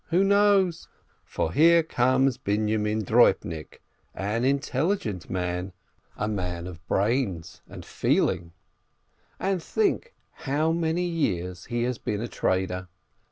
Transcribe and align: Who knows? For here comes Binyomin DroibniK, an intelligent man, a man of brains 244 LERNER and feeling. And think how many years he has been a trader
Who 0.05 0.23
knows? 0.23 0.87
For 1.23 1.53
here 1.53 1.83
comes 1.83 2.39
Binyomin 2.39 3.03
DroibniK, 3.05 3.83
an 4.15 4.43
intelligent 4.43 5.29
man, 5.29 5.73
a 6.17 6.27
man 6.27 6.65
of 6.65 6.83
brains 6.87 7.61
244 7.67 7.69
LERNER 7.69 7.75
and 7.75 7.85
feeling. 7.85 8.53
And 9.39 9.61
think 9.61 10.15
how 10.31 10.71
many 10.71 11.05
years 11.05 11.65
he 11.65 11.83
has 11.83 11.99
been 11.99 12.19
a 12.21 12.27
trader 12.27 12.87